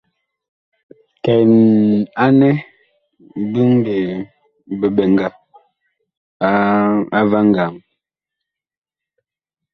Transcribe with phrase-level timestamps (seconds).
[1.23, 1.51] Kɛn
[2.25, 2.49] anɛ
[3.51, 3.71] biŋ
[4.79, 5.27] biɓɛŋga
[7.17, 7.71] a vaŋgaa.